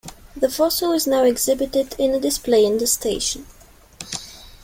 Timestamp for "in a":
1.99-2.19